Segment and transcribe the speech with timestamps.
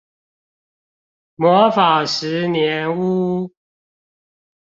[1.35, 3.51] 魔法十年屋